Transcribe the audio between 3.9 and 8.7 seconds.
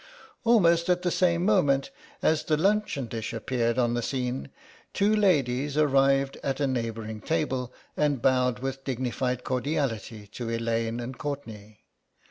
the scene, two ladies arrived at a neighbouring table, and bowed